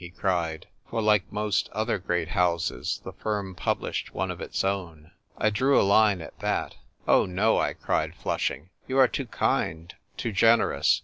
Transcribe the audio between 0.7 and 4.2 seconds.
for, like most other great houses, the firm published